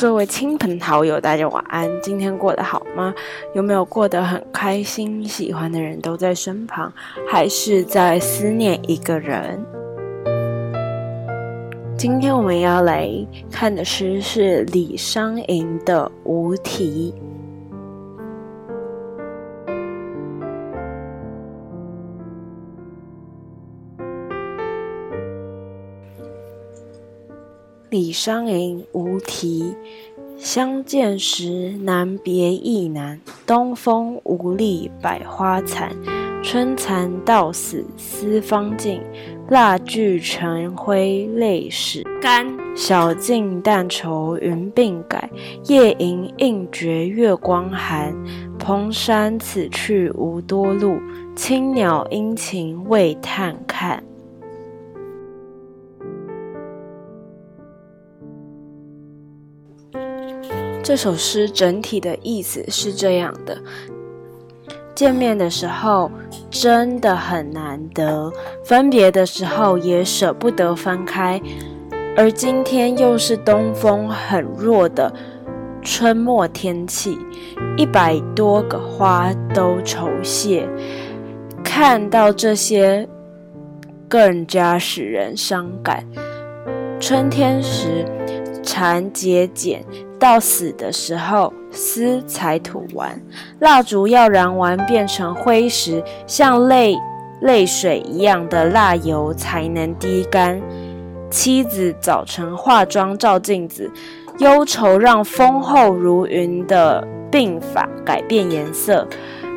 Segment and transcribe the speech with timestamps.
[0.00, 1.86] 各位亲朋好友，大家晚安。
[2.00, 3.14] 今天过得好吗？
[3.54, 5.22] 有没有过得很开心？
[5.28, 6.90] 喜欢的人都在身旁，
[7.28, 9.62] 还是在思念一个人？
[11.98, 13.10] 今天我们要来
[13.52, 17.14] 看的诗是李商隐的《无题》。
[27.90, 29.74] 李商隐无题，
[30.36, 33.20] 相见时难别亦难。
[33.44, 35.90] 东风无力百花残，
[36.40, 39.00] 春蚕到死丝方尽。
[39.48, 42.46] 蜡炬成灰泪始干。
[42.76, 45.28] 晓镜但愁云鬓改，
[45.66, 48.14] 夜吟应觉月光寒。
[48.56, 50.96] 蓬山此去无多路，
[51.34, 54.00] 青鸟殷勤为探看。
[60.82, 63.56] 这首诗整体的意思是这样的：
[64.94, 66.10] 见面的时候
[66.50, 68.32] 真的很难得，
[68.64, 71.40] 分别的时候也舍不得分开。
[72.16, 75.12] 而今天又是东风很弱的
[75.80, 77.16] 春末天气，
[77.76, 80.68] 一百多个花都愁谢，
[81.62, 83.08] 看到这些
[84.08, 86.04] 更加使人伤感。
[86.98, 88.04] 春天时，
[88.62, 89.84] 蝉节俭。
[90.20, 93.20] 到死的时候，丝才吐完，
[93.58, 96.94] 蜡烛要燃完变成灰时，像泪
[97.40, 100.60] 泪水一样的蜡油才能滴干。
[101.30, 103.90] 妻子早晨化妆照镜子，
[104.38, 109.08] 忧愁让丰厚如云的鬓发改变颜色，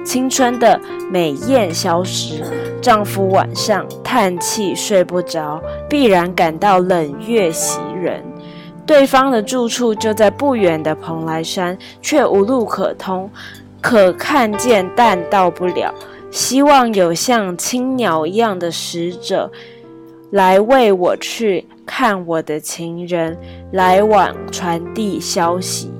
[0.05, 0.79] 青春的
[1.11, 2.43] 美艳消失。
[2.81, 8.23] 丈夫晚上叹气睡不着，必然感到冷月袭人。
[8.85, 13.29] 对方的住处就在不远的蓬莱山，却无路可通，
[13.79, 15.93] 可看见但到不了。
[16.31, 19.51] 希望有像青鸟一样的使者，
[20.31, 23.37] 来为我去看我的情人，
[23.71, 25.91] 来往传递消息。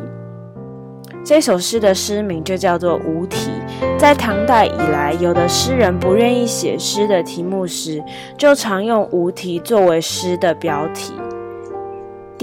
[1.24, 3.50] 这首诗的诗名就叫做《无题》。
[3.98, 8.04] 在唐代以来，有的诗人不愿意写诗的题目时，
[8.38, 11.14] 就常用《无题》作为诗的标题。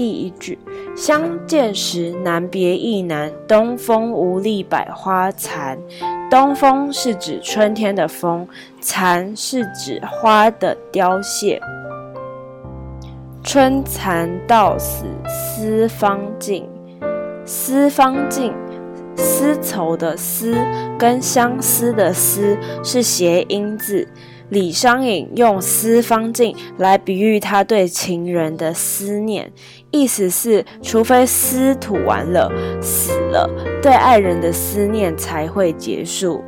[0.01, 0.57] 第一句，
[0.97, 5.77] 相见时难别亦难，东风无力百花残。
[6.27, 8.47] 东风是指春天的风，
[8.79, 11.61] 残是指花的凋谢。
[13.43, 16.67] 春蚕到死丝方尽，
[17.45, 18.51] 丝方尽，
[19.15, 20.57] 丝绸的丝
[20.97, 24.07] 跟相思的思是谐音字。
[24.51, 29.49] 李商隐用思方尽来比喻他对情人的思念，
[29.91, 32.51] 意思是，除非丝吐完了，
[32.81, 33.49] 死了，
[33.81, 36.43] 对爱人的思念才会结束。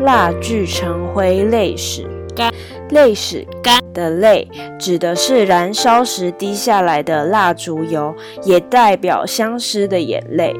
[0.00, 2.54] 蜡炬成灰泪始干，
[2.90, 4.48] 泪始干的泪
[4.78, 8.14] 指的是燃烧时滴下来的蜡烛油，
[8.44, 10.54] 也代表相思的眼泪。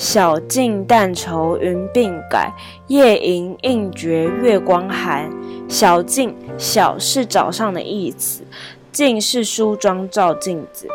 [0.00, 2.50] 晓镜但愁云鬓改，
[2.86, 5.30] 夜吟应觉月光寒。
[5.68, 8.42] 晓镜，晓是早上的意思，
[8.90, 10.88] 镜是梳妆照镜子。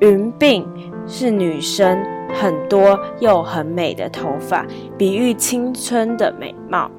[0.00, 0.62] 云鬓
[1.06, 1.98] 是女生
[2.34, 4.66] 很多又很美的头发，
[4.98, 6.90] 比喻青春的美貌。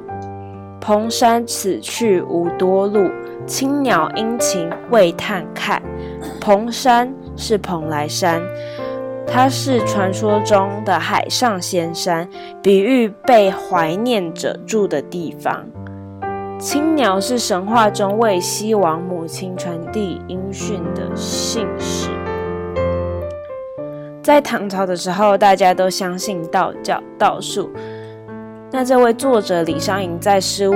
[0.79, 3.07] 蓬山此去无多路，
[3.45, 5.79] 青鸟殷勤为探看。
[6.39, 8.41] 蓬山是蓬莱山。
[9.33, 12.27] 它是传说中的海上仙山，
[12.61, 15.65] 比喻被怀念者住的地方。
[16.59, 22.09] 青鸟是神话中为西王母亲传递音讯的信使。
[24.21, 27.71] 在唐朝的时候，大家都相信道教道术。
[28.69, 30.75] 那这位作者李商隐在失误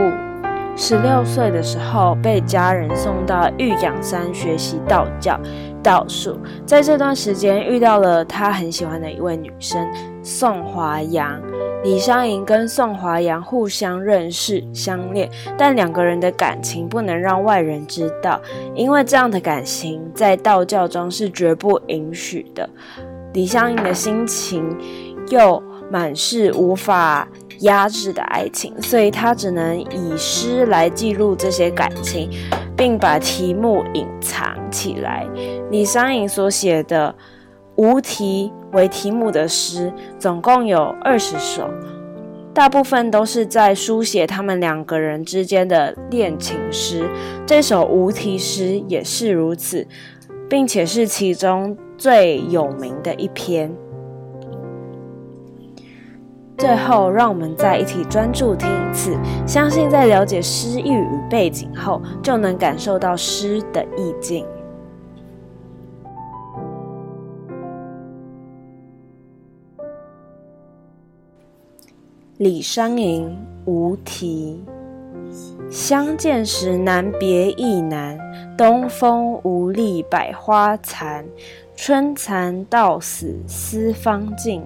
[0.77, 5.39] 十六岁的时候，被家人送到玉养山学习道教。
[5.85, 6.35] 道术，
[6.65, 9.87] 在这段时间遇到了他很喜欢的一位女生
[10.23, 11.39] 宋华阳。
[11.83, 18.41] 李商隐跟宋华阳互相认识相恋，但两个人的感情不能让外人知道，
[18.73, 22.67] 因为这样的感情在道教中是绝不允许的。
[23.33, 24.75] 李商隐的心情
[25.29, 25.61] 又
[25.91, 27.27] 满是无法。
[27.61, 32.29] 压制的爱情，所以他只能以诗来记录这些感情，
[32.75, 35.25] 并把题目隐藏起来。
[35.71, 37.13] 李商隐所写的
[37.81, 41.69] 《无题》为题目的诗，总共有二十首，
[42.53, 47.09] 大部分都是在书写他们两个人之间的恋情诗。
[47.45, 49.87] 这首《无题》诗也是如此，
[50.49, 53.73] 并且是其中最有名的一篇。
[56.57, 64.45] 最后，让我们再一起专注听一次，相信在了解诗意与背景后，就能感受到诗的意境。
[72.37, 74.63] 李商隐无题，
[75.69, 78.17] 相见时难别亦难。
[78.57, 81.25] 东风无力百花残，
[81.75, 84.63] 春蚕到死丝方尽。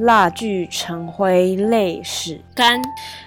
[0.00, 2.80] 蜡炬成灰泪始干。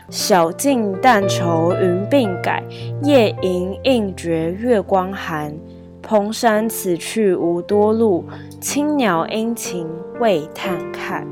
[0.10, 2.64] 晓镜但愁云鬓改，
[3.04, 5.56] 夜吟应觉月光寒。
[6.02, 8.26] 蓬山此去无多路，
[8.60, 9.88] 青鸟殷勤
[10.20, 11.28] 为探看。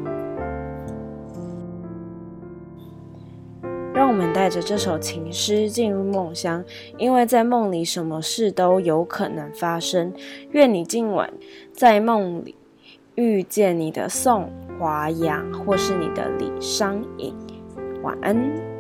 [3.94, 6.64] 让我们带着这首情诗进入梦乡，
[6.98, 10.14] 因为在梦里什么事都有可能发生。
[10.52, 11.34] 愿你今晚
[11.74, 12.56] 在梦里
[13.16, 14.50] 遇见你的宋
[14.80, 17.36] 华阳，或是你的李商隐。
[18.02, 18.71] 晚安。